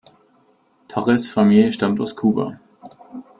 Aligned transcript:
Torres’ 0.87 1.29
Familie 1.29 1.71
stammt 1.71 2.01
aus 2.01 2.15
Kuba. 2.15 2.59